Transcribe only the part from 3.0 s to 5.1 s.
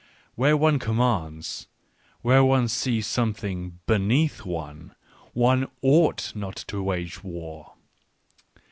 something beneath one,